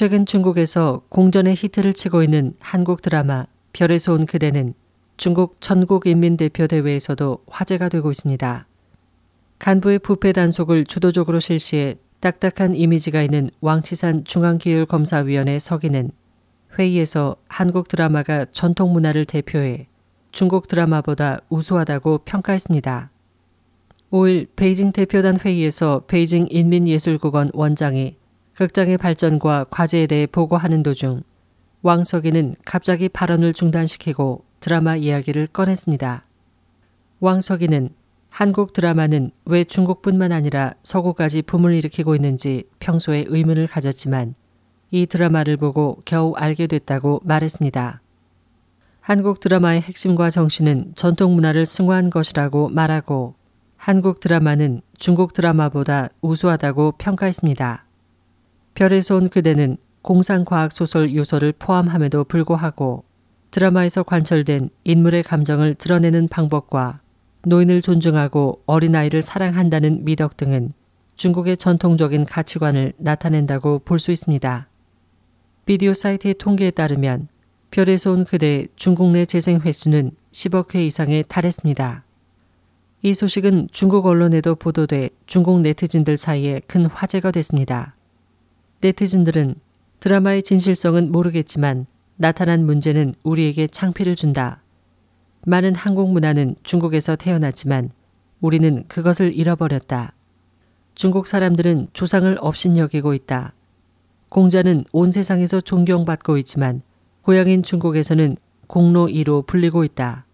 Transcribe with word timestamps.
최근 0.00 0.24
중국에서 0.24 1.02
공전의 1.10 1.56
히트를 1.56 1.92
치고 1.92 2.22
있는 2.22 2.54
한국 2.58 3.02
드라마 3.02 3.44
별에서 3.74 4.14
온 4.14 4.24
그대는 4.24 4.72
중국 5.18 5.60
전국인민대표대회에서도 5.60 7.44
화제가 7.46 7.90
되고 7.90 8.10
있습니다. 8.10 8.66
간부의 9.58 9.98
부패 9.98 10.32
단속을 10.32 10.86
주도적으로 10.86 11.38
실시해 11.38 11.96
딱딱한 12.20 12.72
이미지가 12.72 13.20
있는 13.20 13.50
왕치산 13.60 14.24
중앙기율검사위원회 14.24 15.58
서기는 15.58 16.12
회의에서 16.78 17.36
한국 17.46 17.88
드라마가 17.88 18.46
전통 18.52 18.94
문화를 18.94 19.26
대표해 19.26 19.86
중국 20.32 20.66
드라마보다 20.66 21.40
우수하다고 21.50 22.20
평가했습니다. 22.24 23.10
5일 24.12 24.48
베이징 24.56 24.92
대표단 24.92 25.36
회의에서 25.38 26.04
베이징 26.06 26.46
인민예술국원 26.48 27.50
원장이 27.52 28.16
극장의 28.60 28.98
발전과 28.98 29.68
과제에 29.70 30.06
대해 30.06 30.26
보고하는 30.26 30.82
도중 30.82 31.22
왕석이는 31.80 32.56
갑자기 32.66 33.08
발언을 33.08 33.54
중단시키고 33.54 34.44
드라마 34.60 34.96
이야기를 34.96 35.46
꺼냈습니다. 35.46 36.26
왕석이는 37.20 37.88
한국 38.28 38.74
드라마는 38.74 39.30
왜 39.46 39.64
중국뿐만 39.64 40.32
아니라 40.32 40.74
서구까지 40.82 41.40
붐을 41.40 41.72
일으키고 41.72 42.14
있는지 42.14 42.64
평소에 42.80 43.24
의문을 43.28 43.66
가졌지만 43.66 44.34
이 44.90 45.06
드라마를 45.06 45.56
보고 45.56 46.02
겨우 46.04 46.34
알게 46.36 46.66
됐다고 46.66 47.22
말했습니다. 47.24 48.02
한국 49.00 49.40
드라마의 49.40 49.80
핵심과 49.80 50.28
정신은 50.28 50.92
전통 50.96 51.34
문화를 51.34 51.64
승화한 51.64 52.10
것이라고 52.10 52.68
말하고 52.68 53.36
한국 53.78 54.20
드라마는 54.20 54.82
중국 54.98 55.32
드라마보다 55.32 56.10
우수하다고 56.20 56.96
평가했습니다. 56.98 57.86
별에서 58.74 59.16
온 59.16 59.28
그대는 59.28 59.76
공상과학 60.02 60.72
소설 60.72 61.14
요소를 61.14 61.52
포함함에도 61.58 62.24
불구하고 62.24 63.04
드라마에서 63.50 64.02
관철된 64.02 64.70
인물의 64.84 65.22
감정을 65.24 65.74
드러내는 65.74 66.28
방법과 66.28 67.00
노인을 67.46 67.82
존중하고 67.82 68.62
어린아이를 68.66 69.22
사랑한다는 69.22 70.04
미덕 70.04 70.36
등은 70.36 70.72
중국의 71.16 71.56
전통적인 71.56 72.24
가치관을 72.24 72.92
나타낸다고 72.96 73.80
볼 73.80 73.98
수 73.98 74.10
있습니다. 74.10 74.68
비디오 75.66 75.92
사이트의 75.92 76.34
통계에 76.34 76.70
따르면 76.70 77.28
별에서 77.70 78.12
온 78.12 78.24
그대의 78.24 78.68
중국 78.76 79.12
내 79.12 79.24
재생 79.24 79.60
횟수는 79.60 80.12
10억 80.32 80.74
회 80.74 80.86
이상에 80.86 81.22
달했습니다. 81.22 82.04
이 83.02 83.14
소식은 83.14 83.68
중국 83.72 84.06
언론에도 84.06 84.54
보도돼 84.54 85.10
중국 85.26 85.60
네티즌들 85.60 86.16
사이에 86.16 86.60
큰 86.66 86.86
화제가 86.86 87.30
됐습니다. 87.30 87.94
네티즌들은 88.82 89.56
드라마의 90.00 90.42
진실성은 90.42 91.12
모르겠지만 91.12 91.86
나타난 92.16 92.64
문제는 92.64 93.14
우리에게 93.22 93.66
창피를 93.66 94.16
준다. 94.16 94.62
많은 95.44 95.74
한국 95.74 96.10
문화는 96.12 96.56
중국에서 96.62 97.16
태어났지만 97.16 97.90
우리는 98.40 98.84
그것을 98.88 99.34
잃어버렸다. 99.34 100.14
중국 100.94 101.26
사람들은 101.26 101.88
조상을 101.92 102.36
업신여기고 102.40 103.12
있다. 103.12 103.52
공자는 104.30 104.84
온 104.92 105.10
세상에서 105.10 105.60
존경받고 105.60 106.38
있지만 106.38 106.80
고향인 107.22 107.62
중국에서는 107.62 108.36
공로 108.66 109.08
2로 109.08 109.46
불리고 109.46 109.84
있다. 109.84 110.24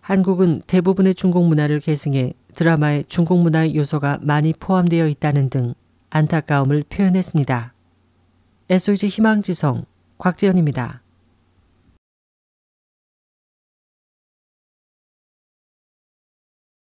한국은 0.00 0.62
대부분의 0.66 1.14
중국 1.14 1.46
문화를 1.46 1.78
계승해 1.78 2.32
드라마에 2.54 3.04
중국 3.06 3.40
문화의 3.40 3.76
요소가 3.76 4.18
많이 4.20 4.52
포함되어 4.52 5.06
있다는 5.06 5.48
등 5.48 5.74
안타까움을 6.14 6.84
표현했습니다. 6.90 7.72
SOG 8.68 9.08
희망지성 9.08 9.86
곽지연입니다. 10.18 11.01